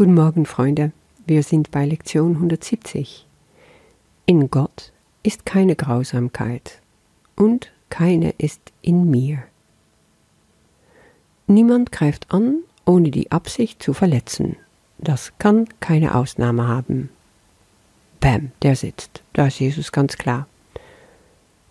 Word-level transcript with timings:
Guten 0.00 0.14
Morgen, 0.14 0.46
Freunde. 0.46 0.92
Wir 1.26 1.42
sind 1.42 1.70
bei 1.70 1.84
Lektion 1.84 2.36
170. 2.36 3.26
In 4.24 4.48
Gott 4.48 4.94
ist 5.22 5.44
keine 5.44 5.76
Grausamkeit 5.76 6.80
und 7.36 7.70
keine 7.90 8.30
ist 8.38 8.62
in 8.80 9.10
mir. 9.10 9.42
Niemand 11.46 11.92
greift 11.92 12.32
an, 12.32 12.60
ohne 12.86 13.10
die 13.10 13.30
Absicht 13.30 13.82
zu 13.82 13.92
verletzen. 13.92 14.56
Das 14.96 15.34
kann 15.36 15.68
keine 15.80 16.14
Ausnahme 16.14 16.66
haben. 16.66 17.10
Bam, 18.20 18.52
der 18.62 18.76
sitzt. 18.76 19.22
Da 19.34 19.48
ist 19.48 19.60
Jesus 19.60 19.92
ganz 19.92 20.16
klar. 20.16 20.48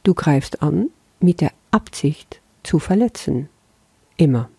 Du 0.03 0.13
greifst 0.13 0.61
an 0.61 0.91
mit 1.19 1.41
der 1.41 1.51
Absicht 1.71 2.41
zu 2.61 2.77
verletzen. 2.77 3.49
Immer. 4.17 4.51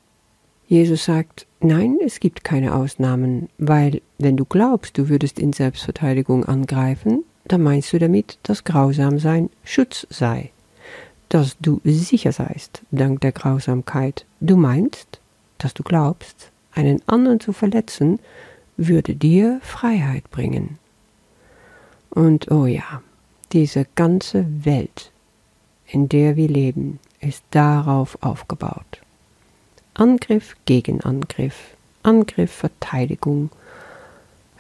Jesus 0.71 1.05
sagt, 1.05 1.49
nein, 1.59 1.99
es 2.01 2.21
gibt 2.21 2.45
keine 2.45 2.77
Ausnahmen, 2.77 3.49
weil 3.59 4.03
wenn 4.19 4.37
du 4.37 4.45
glaubst, 4.45 4.97
du 4.97 5.09
würdest 5.09 5.41
in 5.41 5.53
Selbstverteidigung 5.53 6.45
angreifen, 6.45 7.25
dann 7.45 7.65
meinst 7.65 7.93
du 7.93 7.99
damit, 7.99 8.39
dass 8.45 8.63
Grausamsein 8.63 9.51
Schutz 9.65 10.07
sei, 10.11 10.51
dass 11.29 11.57
du 11.59 11.81
sicher 11.83 12.31
seist 12.31 12.83
dank 12.93 13.21
der 13.21 13.33
Grausamkeit. 13.33 14.27
Du 14.39 14.57
meinst, 14.57 15.19
dass 15.59 15.75
du 15.75 15.83
glaubst, 15.83 16.53
einen 16.73 17.03
anderen 17.09 17.41
zu 17.41 17.53
verletzen, 17.53 18.21
würde 18.77 19.17
dir 19.17 19.59
Freiheit 19.63 20.31
bringen. 20.31 20.79
Und 22.11 22.49
oh 22.53 22.67
ja, 22.67 23.03
diese 23.51 23.89
ganze 23.97 24.47
Welt, 24.65 25.11
in 25.89 26.09
der 26.09 26.37
wir 26.37 26.47
leben, 26.47 27.01
ist 27.19 27.43
darauf 27.51 28.17
aufgebaut. 28.23 29.00
Angriff 29.95 30.57
gegen 30.65 31.01
Angriff, 31.01 31.75
Angriff, 32.03 32.53
Verteidigung, 32.53 33.51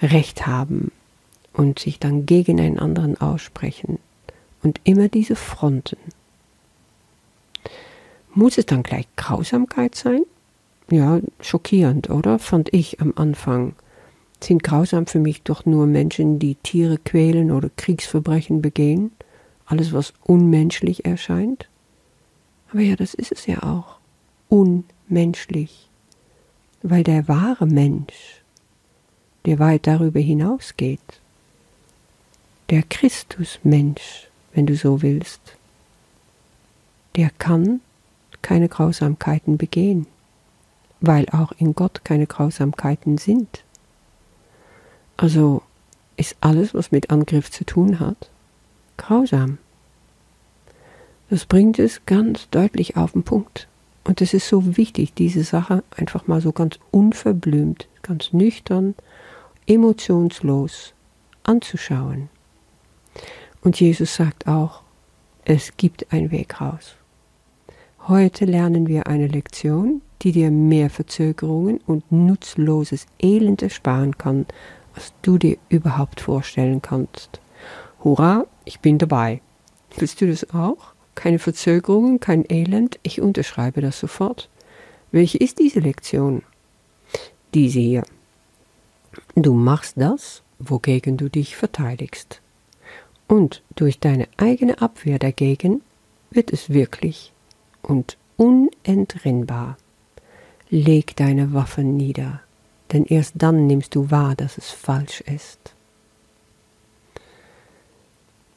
Recht 0.02 0.46
haben 0.46 0.92
und 1.52 1.78
sich 1.78 1.98
dann 1.98 2.26
gegen 2.26 2.60
einen 2.60 2.78
anderen 2.78 3.20
aussprechen 3.20 3.98
und 4.62 4.80
immer 4.84 5.08
diese 5.08 5.36
Fronten. 5.36 5.98
Muss 8.34 8.58
es 8.58 8.66
dann 8.66 8.82
gleich 8.82 9.06
Grausamkeit 9.16 9.94
sein? 9.94 10.22
Ja, 10.90 11.20
schockierend, 11.40 12.10
oder? 12.10 12.38
Fand 12.38 12.72
ich 12.72 13.00
am 13.00 13.12
Anfang. 13.16 13.74
Sind 14.42 14.62
grausam 14.62 15.06
für 15.06 15.18
mich 15.18 15.42
doch 15.42 15.66
nur 15.66 15.86
Menschen, 15.86 16.38
die 16.38 16.54
Tiere 16.56 16.98
quälen 16.98 17.50
oder 17.50 17.70
Kriegsverbrechen 17.76 18.62
begehen? 18.62 19.12
Alles, 19.66 19.92
was 19.92 20.14
unmenschlich 20.24 21.04
erscheint? 21.04 21.68
Aber 22.70 22.80
ja, 22.80 22.96
das 22.96 23.14
ist 23.14 23.32
es 23.32 23.46
ja 23.46 23.62
auch. 23.62 23.98
Unmenschlich 24.48 24.99
menschlich, 25.10 25.88
weil 26.82 27.04
der 27.04 27.28
wahre 27.28 27.66
Mensch, 27.66 28.42
der 29.44 29.58
weit 29.58 29.86
darüber 29.86 30.20
hinausgeht, 30.20 31.00
der 32.70 32.82
Christusmensch, 32.82 34.28
wenn 34.52 34.66
du 34.66 34.76
so 34.76 35.02
willst, 35.02 35.56
der 37.16 37.30
kann 37.30 37.80
keine 38.42 38.68
Grausamkeiten 38.68 39.58
begehen, 39.58 40.06
weil 41.00 41.28
auch 41.30 41.52
in 41.52 41.74
Gott 41.74 42.04
keine 42.04 42.26
Grausamkeiten 42.26 43.18
sind. 43.18 43.64
Also 45.16 45.62
ist 46.16 46.36
alles, 46.40 46.74
was 46.74 46.92
mit 46.92 47.10
Angriff 47.10 47.50
zu 47.50 47.64
tun 47.64 47.98
hat, 47.98 48.30
grausam. 48.96 49.58
Das 51.30 51.46
bringt 51.46 51.78
es 51.78 52.04
ganz 52.06 52.48
deutlich 52.50 52.96
auf 52.96 53.12
den 53.12 53.22
Punkt. 53.22 53.68
Und 54.04 54.20
es 54.20 54.34
ist 54.34 54.48
so 54.48 54.76
wichtig, 54.76 55.14
diese 55.14 55.44
Sache 55.44 55.84
einfach 55.96 56.26
mal 56.26 56.40
so 56.40 56.52
ganz 56.52 56.78
unverblümt, 56.90 57.88
ganz 58.02 58.32
nüchtern, 58.32 58.94
emotionslos 59.66 60.94
anzuschauen. 61.42 62.28
Und 63.62 63.78
Jesus 63.78 64.14
sagt 64.14 64.46
auch, 64.46 64.82
es 65.44 65.76
gibt 65.76 66.12
einen 66.12 66.30
Weg 66.30 66.60
raus. 66.60 66.96
Heute 68.08 68.46
lernen 68.46 68.86
wir 68.86 69.06
eine 69.06 69.26
Lektion, 69.26 70.00
die 70.22 70.32
dir 70.32 70.50
mehr 70.50 70.90
Verzögerungen 70.90 71.80
und 71.86 72.10
nutzloses 72.10 73.06
Elend 73.22 73.62
ersparen 73.62 74.16
kann, 74.16 74.46
als 74.94 75.12
du 75.22 75.38
dir 75.38 75.58
überhaupt 75.68 76.20
vorstellen 76.20 76.82
kannst. 76.82 77.40
Hurra, 78.02 78.46
ich 78.64 78.80
bin 78.80 78.98
dabei. 78.98 79.40
Willst 79.96 80.20
du 80.20 80.26
das 80.26 80.52
auch? 80.54 80.89
Keine 81.14 81.38
Verzögerungen, 81.38 82.20
kein 82.20 82.44
Elend. 82.48 82.98
Ich 83.02 83.20
unterschreibe 83.20 83.80
das 83.80 83.98
sofort. 83.98 84.48
Welche 85.12 85.38
ist 85.38 85.58
diese 85.58 85.80
Lektion? 85.80 86.42
Diese 87.54 87.80
hier. 87.80 88.04
Du 89.34 89.54
machst 89.54 89.94
das, 89.96 90.42
wogegen 90.58 91.16
du 91.16 91.28
dich 91.28 91.56
verteidigst. 91.56 92.40
Und 93.26 93.62
durch 93.76 93.98
deine 93.98 94.28
eigene 94.36 94.80
Abwehr 94.80 95.18
dagegen 95.18 95.82
wird 96.30 96.52
es 96.52 96.70
wirklich 96.70 97.32
und 97.82 98.16
unentrinnbar. 98.36 99.76
Leg 100.68 101.16
deine 101.16 101.52
Waffen 101.52 101.96
nieder, 101.96 102.40
denn 102.92 103.04
erst 103.04 103.34
dann 103.36 103.66
nimmst 103.66 103.94
du 103.94 104.10
wahr, 104.10 104.36
dass 104.36 104.58
es 104.58 104.70
falsch 104.70 105.20
ist. 105.22 105.74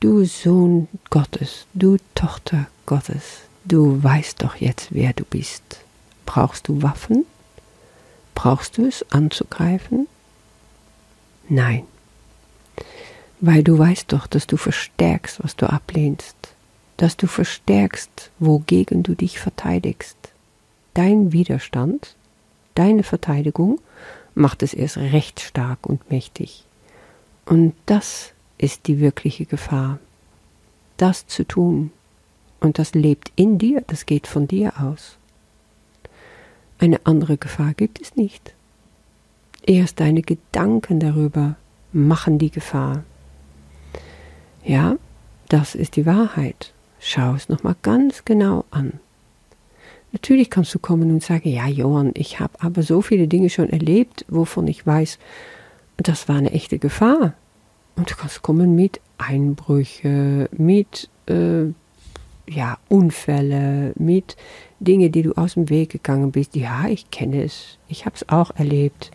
Du 0.04 0.26
Sohn 0.26 0.90
Gottes, 1.10 1.66
du 1.74 1.96
Tochter 2.14 2.68
Gottes, 2.86 3.44
du 3.64 4.04
weißt 4.04 4.44
doch 4.44 4.58
jetzt, 4.58 4.90
wer 4.94 5.14
du 5.14 5.24
bist. 5.24 5.64
Brauchst 6.26 6.68
du 6.68 6.82
Waffen? 6.82 7.26
Brauchst 8.36 8.78
du 8.78 8.86
es 8.86 9.10
anzugreifen? 9.14 10.08
Nein, 11.48 11.86
weil 13.40 13.64
du 13.64 13.80
weißt 13.80 14.12
doch, 14.12 14.28
dass 14.28 14.46
du 14.46 14.58
verstärkst, 14.58 15.42
was 15.42 15.56
du 15.56 15.70
ablehnst, 15.72 16.36
dass 16.98 17.16
du 17.16 17.26
verstärkst, 17.26 18.30
wogegen 18.40 19.04
du 19.04 19.16
dich 19.16 19.40
verteidigst. 19.40 20.18
Dein 20.96 21.32
Widerstand, 21.32 22.18
deine 22.76 23.04
Verteidigung 23.04 23.80
macht 24.36 24.64
es 24.64 24.74
erst 24.74 24.98
recht 24.98 25.40
stark 25.40 25.86
und 25.86 26.12
mächtig. 26.12 26.66
Und 27.46 27.74
das 27.86 28.33
ist 28.64 28.88
die 28.88 29.02
wirkliche 29.02 29.46
Gefahr. 29.46 30.00
Das 30.96 31.28
zu 31.28 31.46
tun. 31.46 31.92
Und 32.62 32.80
das 32.80 32.94
lebt 32.94 33.34
in 33.36 33.58
dir, 33.58 33.84
das 33.86 34.06
geht 34.06 34.26
von 34.26 34.48
dir 34.48 34.80
aus. 34.80 35.18
Eine 36.80 37.06
andere 37.06 37.36
Gefahr 37.36 37.74
gibt 37.74 38.02
es 38.02 38.16
nicht. 38.16 38.54
Erst 39.66 40.00
deine 40.00 40.22
Gedanken 40.22 41.02
darüber 41.02 41.56
machen 41.92 42.38
die 42.38 42.52
Gefahr. 42.52 43.04
Ja, 44.64 44.96
das 45.50 45.76
ist 45.76 45.98
die 45.98 46.06
Wahrheit. 46.06 46.72
Schau 47.00 47.34
es 47.34 47.50
nochmal 47.50 47.76
ganz 47.82 48.24
genau 48.24 48.64
an. 48.72 48.94
Natürlich 50.14 50.50
kannst 50.50 50.74
du 50.74 50.80
kommen 50.80 51.12
und 51.12 51.22
sagen, 51.22 51.50
ja, 51.50 51.68
Johann, 51.68 52.12
ich 52.14 52.40
habe 52.40 52.54
aber 52.62 52.82
so 52.82 53.02
viele 53.02 53.28
Dinge 53.28 53.50
schon 53.50 53.70
erlebt, 53.70 54.26
wovon 54.30 54.68
ich 54.68 54.88
weiß, 54.88 55.20
das 55.98 56.30
war 56.30 56.38
eine 56.38 56.52
echte 56.52 56.80
Gefahr. 56.80 57.34
Und 57.96 58.10
du 58.10 58.16
kannst 58.16 58.42
kommen 58.42 58.76
mit 58.76 59.00
Einbrüche, 59.18 60.50
mit 60.52 61.10
äh, 61.28 61.66
ja, 62.48 62.78
Unfälle, 62.90 63.94
mit 63.96 64.36
Dinge, 64.80 65.10
die 65.10 65.24
du 65.24 65.34
aus 65.34 65.54
dem 65.54 65.70
Weg 65.70 65.92
gegangen 65.92 66.32
bist. 66.32 66.56
Ja, 66.56 66.88
ich 66.88 67.10
kenne 67.12 67.44
es. 67.44 67.78
Ich 67.88 68.06
habe 68.06 68.16
es 68.16 68.28
auch 68.30 68.52
erlebt. 68.56 69.12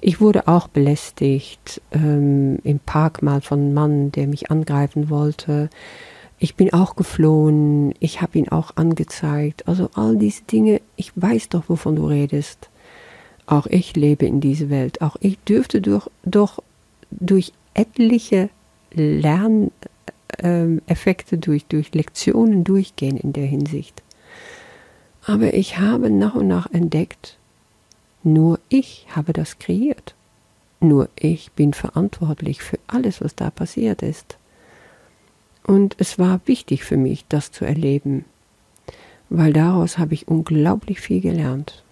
Ich 0.00 0.20
wurde 0.20 0.46
auch 0.46 0.68
belästigt 0.68 1.80
ähm, 1.90 2.58
im 2.62 2.78
Park 2.78 3.22
mal 3.22 3.40
von 3.40 3.60
einem 3.60 3.74
Mann, 3.74 4.12
der 4.12 4.28
mich 4.28 4.50
angreifen 4.50 5.10
wollte. 5.10 5.70
Ich 6.38 6.54
bin 6.54 6.72
auch 6.72 6.94
geflohen. 6.94 7.94
Ich 7.98 8.22
habe 8.22 8.38
ihn 8.38 8.48
auch 8.48 8.76
angezeigt. 8.76 9.66
Also 9.66 9.90
all 9.94 10.16
diese 10.16 10.44
Dinge. 10.44 10.80
Ich 10.94 11.10
weiß 11.16 11.48
doch, 11.48 11.64
wovon 11.68 11.96
du 11.96 12.06
redest. 12.06 12.70
Auch 13.46 13.66
ich 13.66 13.96
lebe 13.96 14.26
in 14.26 14.40
dieser 14.40 14.70
Welt. 14.70 15.02
Auch 15.02 15.16
ich 15.20 15.38
dürfte 15.40 15.80
durch, 15.80 16.08
doch 16.22 16.62
durch 17.10 17.52
etliche 17.78 18.50
Lerneffekte 18.92 21.38
durch, 21.38 21.64
durch 21.66 21.94
Lektionen 21.94 22.64
durchgehen 22.64 23.16
in 23.16 23.32
der 23.32 23.46
Hinsicht. 23.46 24.02
Aber 25.24 25.54
ich 25.54 25.78
habe 25.78 26.10
nach 26.10 26.34
und 26.34 26.48
nach 26.48 26.70
entdeckt, 26.72 27.38
nur 28.24 28.58
ich 28.68 29.06
habe 29.14 29.32
das 29.32 29.58
kreiert. 29.58 30.14
Nur 30.80 31.08
ich 31.16 31.52
bin 31.52 31.72
verantwortlich 31.72 32.62
für 32.62 32.78
alles, 32.86 33.20
was 33.20 33.34
da 33.34 33.50
passiert 33.50 34.02
ist. 34.02 34.38
Und 35.64 35.96
es 35.98 36.18
war 36.18 36.40
wichtig 36.46 36.84
für 36.84 36.96
mich, 36.96 37.24
das 37.28 37.52
zu 37.52 37.64
erleben, 37.64 38.24
weil 39.28 39.52
daraus 39.52 39.98
habe 39.98 40.14
ich 40.14 40.28
unglaublich 40.28 41.00
viel 41.00 41.20
gelernt. 41.20 41.82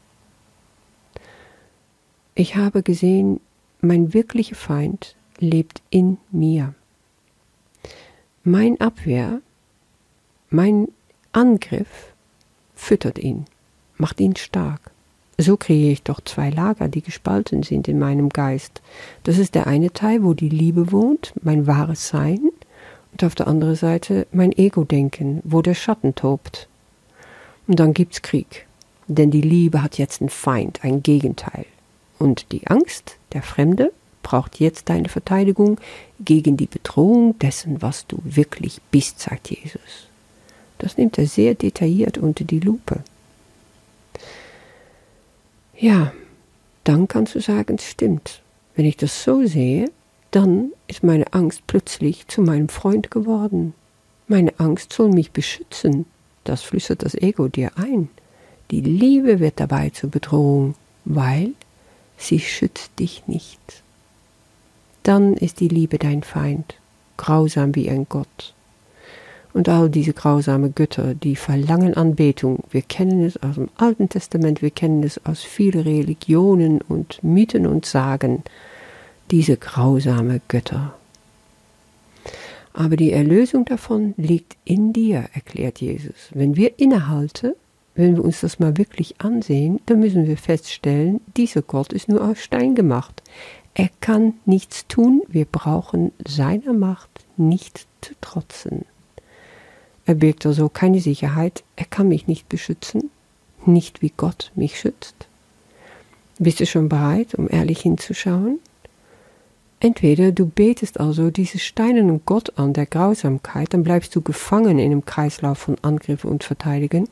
Ich 2.34 2.56
habe 2.56 2.82
gesehen, 2.82 3.40
mein 3.80 4.14
wirklicher 4.14 4.56
Feind 4.56 5.16
lebt 5.38 5.82
in 5.90 6.18
mir. 6.30 6.74
Mein 8.44 8.80
Abwehr, 8.80 9.40
mein 10.50 10.88
Angriff 11.32 12.12
füttert 12.74 13.18
ihn, 13.18 13.46
macht 13.96 14.20
ihn 14.20 14.36
stark. 14.36 14.92
So 15.38 15.56
kriege 15.56 15.90
ich 15.90 16.02
doch 16.02 16.20
zwei 16.20 16.50
Lager, 16.50 16.88
die 16.88 17.02
gespalten 17.02 17.62
sind 17.62 17.88
in 17.88 17.98
meinem 17.98 18.30
Geist. 18.30 18.80
Das 19.24 19.36
ist 19.36 19.54
der 19.54 19.66
eine 19.66 19.92
Teil, 19.92 20.22
wo 20.22 20.32
die 20.32 20.48
Liebe 20.48 20.92
wohnt, 20.92 21.34
mein 21.42 21.66
wahres 21.66 22.08
Sein, 22.08 22.40
und 23.12 23.24
auf 23.24 23.34
der 23.34 23.46
anderen 23.46 23.76
Seite 23.76 24.26
mein 24.32 24.52
Ego-Denken, 24.52 25.40
wo 25.44 25.62
der 25.62 25.74
Schatten 25.74 26.14
tobt. 26.14 26.68
Und 27.66 27.80
dann 27.80 27.94
gibt's 27.94 28.22
Krieg, 28.22 28.66
denn 29.08 29.30
die 29.30 29.40
Liebe 29.40 29.82
hat 29.82 29.98
jetzt 29.98 30.20
einen 30.20 30.30
Feind, 30.30 30.84
ein 30.84 31.02
Gegenteil. 31.02 31.66
Und 32.18 32.52
die 32.52 32.66
Angst, 32.66 33.16
der 33.32 33.42
Fremde, 33.42 33.92
braucht 34.26 34.58
jetzt 34.58 34.88
deine 34.88 35.08
Verteidigung 35.08 35.78
gegen 36.18 36.56
die 36.56 36.66
Bedrohung 36.66 37.38
dessen, 37.38 37.80
was 37.80 38.08
du 38.08 38.20
wirklich 38.24 38.80
bist, 38.90 39.20
sagt 39.20 39.50
Jesus. 39.50 40.08
Das 40.78 40.98
nimmt 40.98 41.16
er 41.16 41.28
sehr 41.28 41.54
detailliert 41.54 42.18
unter 42.18 42.42
die 42.42 42.58
Lupe. 42.58 43.04
Ja, 45.78 46.12
dann 46.82 47.06
kannst 47.06 47.36
du 47.36 47.40
sagen, 47.40 47.76
es 47.76 47.88
stimmt. 47.88 48.42
Wenn 48.74 48.84
ich 48.84 48.96
das 48.96 49.22
so 49.22 49.46
sehe, 49.46 49.92
dann 50.32 50.72
ist 50.88 51.04
meine 51.04 51.32
Angst 51.32 51.62
plötzlich 51.68 52.26
zu 52.26 52.42
meinem 52.42 52.68
Freund 52.68 53.12
geworden. 53.12 53.74
Meine 54.26 54.58
Angst 54.58 54.92
soll 54.92 55.10
mich 55.10 55.30
beschützen. 55.30 56.04
Das 56.42 56.62
flüstert 56.62 57.04
das 57.04 57.14
Ego 57.14 57.46
dir 57.46 57.70
ein. 57.76 58.08
Die 58.72 58.80
Liebe 58.80 59.38
wird 59.38 59.60
dabei 59.60 59.90
zur 59.90 60.10
Bedrohung, 60.10 60.74
weil 61.04 61.52
sie 62.18 62.40
schützt 62.40 62.98
dich 62.98 63.28
nicht. 63.28 63.85
Dann 65.06 65.34
ist 65.34 65.60
die 65.60 65.68
Liebe 65.68 65.98
dein 65.98 66.24
Feind, 66.24 66.74
grausam 67.16 67.76
wie 67.76 67.88
ein 67.88 68.06
Gott. 68.08 68.54
Und 69.52 69.68
all 69.68 69.88
diese 69.88 70.12
grausame 70.12 70.70
Götter, 70.70 71.14
die 71.14 71.36
verlangen 71.36 71.94
Anbetung. 71.94 72.64
Wir 72.72 72.82
kennen 72.82 73.24
es 73.24 73.40
aus 73.40 73.54
dem 73.54 73.68
Alten 73.76 74.08
Testament, 74.08 74.62
wir 74.62 74.72
kennen 74.72 75.04
es 75.04 75.24
aus 75.24 75.44
vielen 75.44 75.82
Religionen 75.82 76.80
und 76.80 77.22
Mythen 77.22 77.68
und 77.68 77.86
Sagen. 77.86 78.42
Diese 79.30 79.56
grausame 79.56 80.40
Götter. 80.48 80.96
Aber 82.72 82.96
die 82.96 83.12
Erlösung 83.12 83.64
davon 83.64 84.12
liegt 84.16 84.56
in 84.64 84.92
dir, 84.92 85.26
erklärt 85.34 85.80
Jesus. 85.80 86.30
Wenn 86.34 86.56
wir 86.56 86.80
innehalten, 86.80 87.52
wenn 87.94 88.16
wir 88.16 88.24
uns 88.24 88.40
das 88.40 88.58
mal 88.58 88.76
wirklich 88.76 89.20
ansehen, 89.20 89.78
dann 89.86 90.00
müssen 90.00 90.26
wir 90.26 90.36
feststellen, 90.36 91.20
dieser 91.36 91.62
Gott 91.62 91.92
ist 91.92 92.08
nur 92.08 92.24
aus 92.24 92.40
Stein 92.40 92.74
gemacht. 92.74 93.22
Er 93.78 93.90
kann 94.00 94.32
nichts 94.46 94.86
tun, 94.88 95.22
wir 95.28 95.44
brauchen 95.44 96.10
seiner 96.26 96.72
Macht 96.72 97.10
nicht 97.36 97.86
zu 98.00 98.14
trotzen. 98.22 98.86
Er 100.06 100.14
birgt 100.14 100.46
also 100.46 100.70
keine 100.70 101.00
Sicherheit, 101.00 101.62
er 101.76 101.84
kann 101.84 102.08
mich 102.08 102.26
nicht 102.26 102.48
beschützen, 102.48 103.10
nicht 103.66 104.00
wie 104.00 104.14
Gott 104.16 104.50
mich 104.54 104.80
schützt. 104.80 105.26
Bist 106.38 106.60
du 106.60 106.64
schon 106.64 106.88
bereit, 106.88 107.34
um 107.34 107.50
ehrlich 107.50 107.80
hinzuschauen? 107.80 108.60
Entweder 109.78 110.32
du 110.32 110.46
betest 110.46 110.98
also 110.98 111.30
diesen 111.30 111.60
steinernen 111.60 112.22
Gott 112.24 112.58
an 112.58 112.72
der 112.72 112.86
Grausamkeit, 112.86 113.74
dann 113.74 113.84
bleibst 113.84 114.16
du 114.16 114.22
gefangen 114.22 114.78
in 114.78 114.86
einem 114.86 115.04
Kreislauf 115.04 115.58
von 115.58 115.76
Angriff 115.82 116.24
und 116.24 116.44
Verteidigen, 116.44 117.10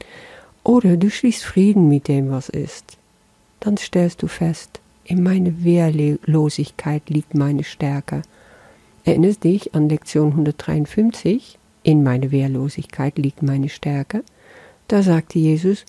oder 0.62 0.96
du 0.96 1.10
schließt 1.10 1.44
Frieden 1.44 1.90
mit 1.90 2.08
dem, 2.08 2.30
was 2.30 2.48
ist. 2.48 2.96
Dann 3.60 3.76
stellst 3.76 4.22
du 4.22 4.28
fest, 4.28 4.80
in 5.04 5.22
meiner 5.22 5.62
Wehrlosigkeit 5.62 7.08
liegt 7.10 7.34
meine 7.34 7.64
Stärke. 7.64 8.22
Erinnerst 9.04 9.44
dich 9.44 9.74
an 9.74 9.88
Lektion 9.88 10.30
153? 10.30 11.58
In 11.82 12.02
meiner 12.02 12.30
Wehrlosigkeit 12.30 13.18
liegt 13.18 13.42
meine 13.42 13.68
Stärke. 13.68 14.24
Da 14.88 15.02
sagte 15.02 15.38
Jesus, 15.38 15.84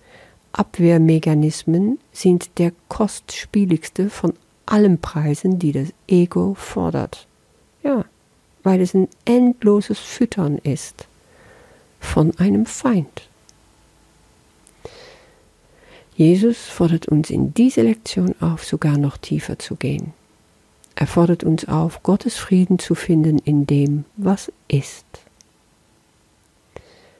Abwehrmechanismen 0.52 2.00
sind 2.12 2.60
der 2.60 2.72
kostspieligste 2.88 4.10
von 4.10 4.34
allen 4.66 5.00
Preisen, 5.00 5.60
die 5.60 5.72
das 5.72 5.94
Ego 6.08 6.54
fordert. 6.56 7.28
Ja, 7.84 8.06
weil 8.64 8.82
es 8.82 8.94
ein 8.94 9.08
endloses 9.26 10.00
Füttern 10.00 10.58
ist 10.58 11.08
von 12.00 12.38
einem 12.38 12.66
Feind. 12.66 13.30
Jesus 16.16 16.58
fordert 16.58 17.08
uns 17.10 17.30
in 17.30 17.54
dieser 17.54 17.84
Lektion 17.84 18.36
auf, 18.40 18.64
sogar 18.64 18.98
noch 18.98 19.18
tiefer 19.18 19.60
zu 19.60 19.76
gehen. 19.76 20.14
Er 20.96 21.08
fordert 21.08 21.44
uns 21.44 21.68
auf, 21.68 22.04
Gottes 22.04 22.38
Frieden 22.38 22.80
zu 22.80 22.96
finden 22.96 23.38
in 23.40 23.68
dem, 23.68 24.06
was 24.16 24.50
ist. 24.70 25.06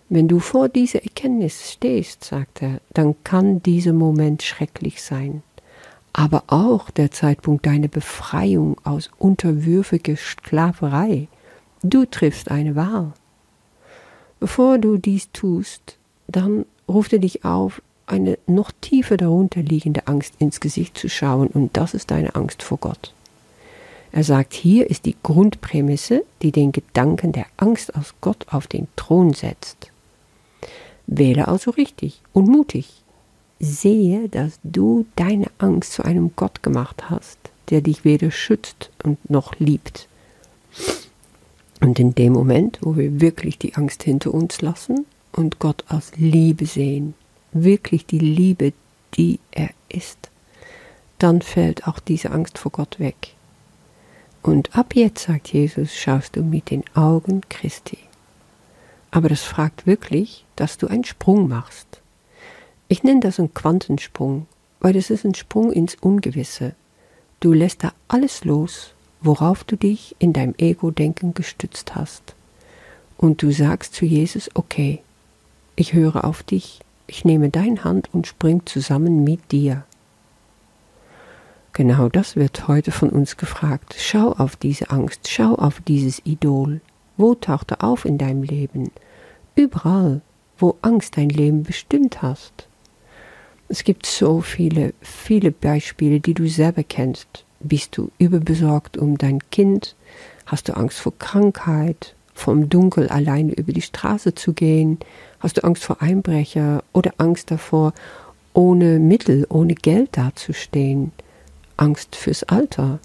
Wenn 0.08 0.30
du 0.30 0.40
vor 0.40 0.70
dieser 0.70 1.04
Erkenntnis 1.04 1.74
stehst, 1.74 2.24
sagt 2.24 2.62
er, 2.62 2.80
dann 2.94 3.16
kann 3.26 3.62
dieser 3.64 3.92
Moment 3.92 4.44
schrecklich 4.44 5.04
sein, 5.04 5.44
aber 6.14 6.44
auch 6.48 6.90
der 6.90 7.12
Zeitpunkt 7.12 7.66
deiner 7.66 7.90
Befreiung 7.90 8.78
aus 8.86 9.10
unterwürfiger 9.18 10.16
Sklaverei. 10.16 11.28
Du 11.84 12.06
triffst 12.06 12.50
eine 12.50 12.76
Wahl. 12.76 13.12
Bevor 14.40 14.78
du 14.78 14.98
dies 14.98 15.32
tust, 15.34 15.98
dann 16.28 16.66
ruft 16.88 17.12
er 17.12 17.20
dich 17.20 17.44
auf, 17.44 17.82
eine 18.08 18.38
noch 18.48 18.72
tiefer 18.82 19.18
darunter 19.18 19.62
liegende 19.62 20.08
Angst 20.08 20.34
ins 20.40 20.60
Gesicht 20.60 20.98
zu 20.98 21.10
schauen, 21.10 21.48
und 21.48 21.76
das 21.76 21.94
ist 21.94 22.12
deine 22.12 22.36
Angst 22.36 22.64
vor 22.64 22.78
Gott. 22.78 23.14
Er 24.12 24.24
sagt, 24.24 24.54
hier 24.54 24.90
ist 24.90 25.06
die 25.06 25.16
Grundprämisse, 25.24 26.24
die 26.42 26.52
den 26.52 26.72
Gedanken 26.72 27.32
der 27.34 27.48
Angst 27.58 27.96
aus 27.96 28.14
Gott 28.22 28.46
auf 28.50 28.68
den 28.68 28.88
Thron 28.96 29.34
setzt. 29.34 29.92
Wähle 31.08 31.48
also 31.48 31.72
richtig 31.72 32.22
und 32.32 32.48
mutig. 32.48 33.04
Sehe, 33.60 34.30
dass 34.30 34.60
du 34.64 35.06
deine 35.16 35.48
Angst 35.58 35.94
zu 35.94 36.04
einem 36.04 36.32
Gott 36.36 36.64
gemacht 36.64 37.10
hast, 37.10 37.38
der 37.70 37.82
dich 37.82 38.06
weder 38.06 38.32
schützt 38.32 38.90
und 39.04 39.30
noch 39.30 39.60
liebt. 39.60 40.08
Und 41.82 42.00
in 42.00 42.16
dem 42.16 42.34
Moment, 42.34 42.80
wo 42.82 42.96
wir 42.96 43.20
wirklich 43.22 43.58
die 43.58 43.76
Angst 43.76 44.04
hinter 44.04 44.34
uns 44.34 44.62
lassen 44.62 45.06
und 45.34 45.60
Gott 45.60 45.84
als 45.88 46.14
Liebe 46.16 46.66
sehen, 46.66 47.16
wirklich 47.56 48.06
die 48.06 48.20
Liebe, 48.20 48.74
die 49.16 49.40
er 49.52 49.70
ist, 49.90 50.30
dann 51.18 51.42
fällt 51.42 51.88
auch 51.88 52.00
diese 52.00 52.32
Angst 52.32 52.58
vor 52.58 52.72
Gott 52.72 53.00
weg. 53.00 53.34
Und 54.44 54.76
ab 54.76 54.94
jetzt, 54.96 55.24
sagt 55.24 55.54
Jesus, 55.54 55.96
schaust 55.96 56.36
du 56.36 56.44
mit 56.44 56.70
den 56.70 56.84
Augen 56.94 57.42
Christi. 57.50 57.98
Aber 59.10 59.30
das 59.30 59.42
fragt 59.42 59.88
wirklich, 59.88 60.46
dass 60.56 60.78
du 60.78 60.88
einen 60.88 61.06
Sprung 61.06 61.48
machst. 61.48 62.02
Ich 62.88 63.02
nenne 63.02 63.22
das 63.22 63.40
einen 63.40 63.54
Quantensprung, 63.54 64.46
weil 64.82 64.94
das 64.94 65.10
ist 65.10 65.26
ein 65.26 65.34
Sprung 65.34 65.72
ins 65.72 65.96
Ungewisse. 65.96 66.76
Du 67.40 67.54
lässt 67.54 67.84
da 67.84 67.94
alles 68.08 68.44
los, 68.44 68.94
worauf 69.22 69.64
du 69.64 69.78
dich 69.78 70.16
in 70.20 70.34
deinem 70.34 70.54
Ego-Denken 70.58 71.34
gestützt 71.34 71.96
hast. 71.96 72.36
Und 73.18 73.42
du 73.42 73.52
sagst 73.52 73.96
zu 73.96 74.06
Jesus, 74.06 74.50
okay, 74.54 75.02
ich 75.76 75.94
höre 75.94 76.26
auf 76.26 76.44
dich, 76.44 76.82
ich 77.08 77.26
nehme 77.26 77.50
deine 77.50 77.84
Hand 77.84 78.10
und 78.14 78.28
spring 78.28 78.62
zusammen 78.66 79.24
mit 79.24 79.52
dir. 79.52 79.84
Genau 81.74 82.08
das 82.08 82.36
wird 82.38 82.70
heute 82.70 82.92
von 82.92 83.10
uns 83.10 83.36
gefragt. 83.36 83.96
Schau 84.00 84.32
auf 84.32 84.56
diese 84.56 84.92
Angst, 84.92 85.28
schau 85.30 85.56
auf 85.56 85.82
dieses 85.82 86.22
Idol. 86.26 86.80
Wo 87.18 87.36
taucht 87.36 87.72
er 87.72 87.84
auf 87.84 88.06
in 88.06 88.18
deinem 88.18 88.44
Leben? 88.44 88.92
Überall, 89.56 90.22
wo 90.58 90.78
Angst 90.82 91.18
dein 91.18 91.30
Leben 91.30 91.64
bestimmt 91.64 92.22
hast. 92.22 92.68
Es 93.68 93.84
gibt 93.84 94.06
so 94.06 94.42
viele, 94.42 94.94
viele 95.02 95.52
Beispiele, 95.52 96.20
die 96.20 96.34
du 96.34 96.48
selber 96.48 96.84
kennst. 96.84 97.46
Bist 97.60 97.98
du 97.98 98.10
überbesorgt 98.20 98.96
um 98.96 99.18
dein 99.18 99.40
Kind? 99.50 99.96
Hast 100.46 100.70
du 100.70 100.78
Angst 100.78 101.00
vor 101.00 101.18
Krankheit? 101.18 102.15
Vom 102.36 102.70
Dunkel 102.70 103.08
alleine 103.08 103.54
über 103.54 103.74
die 103.74 103.82
Straße 103.82 104.36
zu 104.36 104.54
gehen? 104.54 105.00
Hast 105.40 105.58
du 105.58 105.64
Angst 105.64 105.84
vor 105.84 106.02
Einbrecher 106.02 106.84
oder 106.94 107.14
Angst 107.18 107.50
davor, 107.50 107.94
ohne 108.54 109.00
Mittel, 109.00 109.48
ohne 109.50 109.74
Geld 109.74 110.18
dazustehen? 110.18 111.12
Angst 111.78 112.16
fürs 112.16 112.44
Alter? 112.44 113.00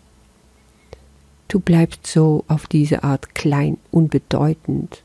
Du 1.48 1.58
bleibst 1.58 2.06
so 2.06 2.44
auf 2.48 2.66
diese 2.66 3.02
Art 3.02 3.34
klein, 3.34 3.78
unbedeutend, 3.90 5.02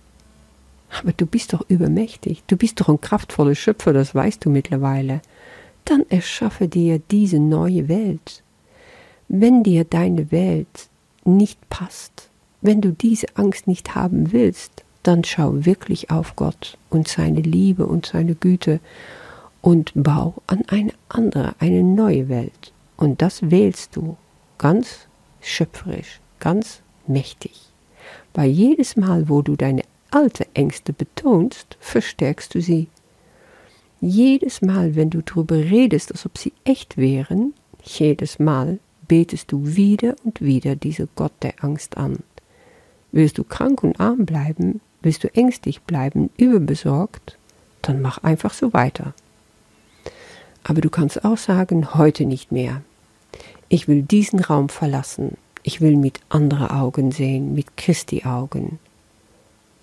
aber 1.00 1.12
du 1.12 1.26
bist 1.26 1.54
doch 1.54 1.66
übermächtig, 1.70 2.44
du 2.48 2.56
bist 2.56 2.80
doch 2.80 2.90
ein 2.90 3.02
kraftvoller 3.02 3.56
Schöpfer, 3.56 3.94
das 3.94 4.14
weißt 4.14 4.46
du 4.46 4.50
mittlerweile. 4.50 5.22
Dann 5.86 6.06
erschaffe 6.10 6.68
dir 6.68 7.00
diese 7.00 7.40
neue 7.40 7.88
Welt. 7.88 8.44
Wenn 9.28 9.64
dir 9.64 9.84
deine 9.84 10.32
Welt 10.32 10.90
nicht 11.24 11.70
passt, 11.70 12.30
wenn 12.66 12.82
du 12.82 12.92
diese 12.92 13.28
Angst 13.36 13.68
nicht 13.68 13.96
haben 13.96 14.32
willst, 14.32 14.84
dann 15.04 15.24
schau 15.24 15.66
wirklich 15.66 16.10
auf 16.10 16.36
Gott 16.36 16.78
und 16.90 17.08
seine 17.08 17.42
Liebe 17.42 17.86
und 17.86 18.06
seine 18.06 18.36
Güte 18.36 18.80
und 19.62 19.92
bau 19.96 20.36
an 20.48 20.64
eine 20.68 20.94
andere, 21.10 21.56
eine 21.60 21.84
neue 21.84 22.30
Welt. 22.30 22.74
Und 22.98 23.22
das 23.22 23.52
wählst 23.52 23.96
du 23.96 24.18
ganz 24.58 25.08
schöpferisch, 25.42 26.20
ganz 26.40 26.82
mächtig. 27.08 27.72
Weil 28.34 28.50
jedes 28.50 28.96
Mal, 28.96 29.30
wo 29.30 29.42
du 29.42 29.56
deine 29.56 29.84
alte 30.12 30.48
Ängste 30.54 30.94
betonst, 30.94 31.78
verstärkst 31.80 32.56
du 32.56 32.62
sie. 32.62 32.88
jedes 34.02 34.62
Mal, 34.62 34.96
wenn 34.96 35.10
du 35.10 35.22
darüber 35.22 35.56
redest, 35.56 36.12
als 36.12 36.26
ob 36.26 36.38
sie 36.38 36.54
echt 36.64 36.98
wären, 36.98 37.54
jedes 37.84 38.40
Mal 38.40 38.80
betest 39.08 39.52
du 39.52 39.76
wieder 39.76 40.16
und 40.24 40.42
wieder 40.42 40.76
diese 40.76 41.08
Gott 41.16 41.34
der 41.42 41.64
Angst 41.64 41.98
an. 41.98 42.20
Willst 43.16 43.38
du 43.38 43.46
krank 43.46 43.82
und 43.82 43.98
arm 44.02 44.26
bleiben, 44.26 44.82
willst 45.02 45.24
du 45.24 45.34
ängstlich 45.34 45.82
bleiben, 45.84 46.30
überbesorgt, 46.36 47.38
dann 47.82 48.02
mach 48.02 48.18
einfach 48.26 48.54
so 48.54 48.74
weiter. 48.74 49.14
Aber 50.66 50.82
du 50.82 50.90
kannst 50.90 51.24
auch 51.24 51.38
sagen, 51.38 51.94
heute 51.94 52.26
nicht 52.26 52.52
mehr. 52.52 52.82
Ich 53.70 53.88
will 53.88 54.02
diesen 54.02 54.42
Raum 54.42 54.68
verlassen. 54.68 55.38
Ich 55.64 55.80
will 55.80 55.96
mit 55.96 56.20
anderen 56.28 56.68
Augen 56.68 57.14
sehen, 57.14 57.56
mit 57.56 57.78
Christi 57.78 58.26
Augen. 58.26 58.80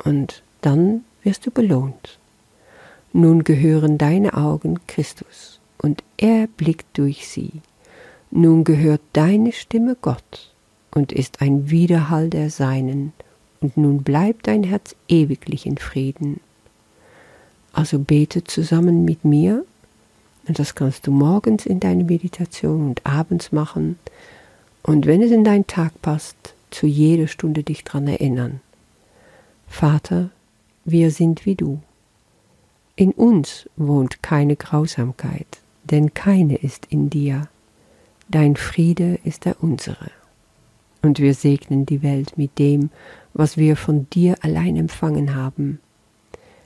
Und 0.05 0.43
dann 0.61 1.03
wirst 1.23 1.47
du 1.47 1.51
belohnt. 1.51 2.19
Nun 3.15 3.45
gehören 3.45 3.97
deine 3.97 4.35
Augen 4.35 4.79
Christus, 4.87 5.59
und 5.79 6.05
er 6.19 6.49
blickt 6.49 6.99
durch 6.99 7.27
sie. 7.29 7.62
Nun 8.31 8.65
gehört 8.65 9.01
deine 9.15 9.53
Stimme 9.53 9.97
Gott 9.99 10.51
und 10.93 11.13
ist 11.13 11.43
ein 11.43 11.71
Widerhall 11.71 12.31
der 12.31 12.51
Seinen, 12.51 13.13
und 13.61 13.77
nun 13.77 14.03
bleibt 14.03 14.47
dein 14.47 14.63
Herz 14.65 14.95
ewiglich 15.09 15.67
in 15.67 15.79
Frieden. 15.79 16.41
Also 17.73 17.99
bete 17.99 18.45
zusammen 18.45 19.05
mit 19.05 19.25
mir, 19.25 19.65
und 20.47 20.59
das 20.59 20.75
kannst 20.75 21.07
du 21.07 21.11
morgens 21.11 21.67
in 21.67 21.81
deine 21.81 22.05
Meditation 22.05 22.89
und 22.89 23.07
abends 23.07 23.53
machen, 23.53 23.99
und 24.83 25.07
wenn 25.07 25.23
es 25.23 25.31
in 25.31 25.45
deinen 25.45 25.67
Tag 25.67 26.01
passt, 26.03 26.55
zu 26.71 26.87
jeder 26.87 27.29
Stunde 27.29 27.63
dich 27.63 27.85
dran 27.85 28.09
erinnern. 28.09 28.61
Vater, 29.69 30.31
wir 30.85 31.11
sind 31.11 31.47
wie 31.47 31.55
du. 31.55 31.81
In 32.97 33.13
uns 33.13 33.69
wohnt 33.77 34.23
keine 34.23 34.57
Grausamkeit, 34.57 35.47
denn 35.85 36.15
keine 36.15 36.57
ist 36.57 36.87
in 36.87 37.09
dir. 37.11 37.49
Dein 38.29 38.57
Friede 38.57 39.19
ist 39.25 39.45
der 39.45 39.63
unsere. 39.63 40.11
Und 41.02 41.18
wir 41.18 41.35
segnen 41.35 41.85
die 41.85 42.02
Welt 42.02 42.38
mit 42.38 42.59
dem, 42.59 42.90
was 43.35 43.56
wir 43.56 43.76
von 43.76 44.09
dir 44.11 44.37
allein 44.42 44.76
empfangen 44.76 45.35
haben. 45.35 45.80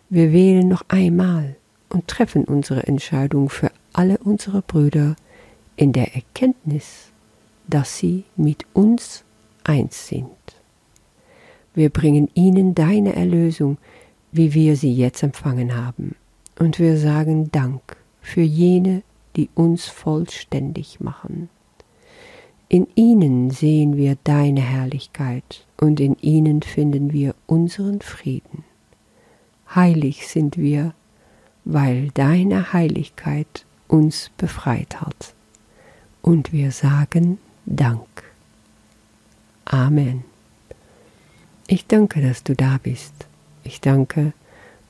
Wir 0.08 0.32
wählen 0.32 0.68
noch 0.68 0.84
einmal 0.88 1.56
und 1.88 2.06
treffen 2.06 2.44
unsere 2.44 2.86
Entscheidung 2.86 3.48
für 3.48 3.70
alle 3.92 4.18
unsere 4.18 4.62
Brüder 4.62 5.16
in 5.76 5.92
der 5.92 6.14
Erkenntnis, 6.14 7.10
dass 7.66 7.98
sie 7.98 8.24
mit 8.36 8.66
uns 8.72 9.24
eins 9.64 10.06
sind. 10.08 10.30
Wir 11.74 11.90
bringen 11.90 12.28
ihnen 12.34 12.74
deine 12.74 13.14
Erlösung, 13.16 13.78
wie 14.32 14.54
wir 14.54 14.76
sie 14.76 14.94
jetzt 14.94 15.22
empfangen 15.22 15.76
haben. 15.76 16.14
Und 16.58 16.78
wir 16.78 16.96
sagen 16.98 17.50
Dank 17.52 17.96
für 18.20 18.40
jene, 18.40 19.02
die 19.36 19.50
uns 19.54 19.86
vollständig 19.86 21.00
machen. 21.00 21.50
In 22.68 22.88
ihnen 22.96 23.50
sehen 23.50 23.96
wir 23.96 24.16
deine 24.24 24.60
Herrlichkeit 24.60 25.64
und 25.76 26.00
in 26.00 26.16
ihnen 26.20 26.62
finden 26.62 27.12
wir 27.12 27.34
unseren 27.46 28.00
Frieden. 28.00 28.64
Heilig 29.72 30.26
sind 30.26 30.56
wir, 30.56 30.92
weil 31.64 32.10
deine 32.14 32.72
Heiligkeit 32.72 33.64
uns 33.86 34.30
befreit 34.36 35.00
hat. 35.00 35.34
Und 36.22 36.52
wir 36.52 36.72
sagen 36.72 37.38
Dank. 37.66 38.06
Amen. 39.64 40.24
Ich 41.68 41.86
danke, 41.86 42.20
dass 42.20 42.42
du 42.42 42.54
da 42.54 42.78
bist. 42.82 43.12
Ich 43.62 43.80
danke, 43.80 44.32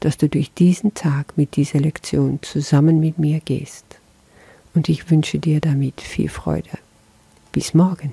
dass 0.01 0.17
du 0.17 0.29
durch 0.29 0.53
diesen 0.53 0.95
Tag 0.95 1.37
mit 1.37 1.57
dieser 1.57 1.81
Lektion 1.81 2.39
zusammen 2.43 3.01
mit 3.01 3.19
mir 3.19 3.41
gehst. 3.41 3.85
Und 4.75 4.89
ich 4.89 5.11
wünsche 5.11 5.39
dir 5.39 5.61
damit 5.61 6.01
viel 6.01 6.29
Freude. 6.29 6.71
Bis 7.57 7.73
morgen. 7.73 8.13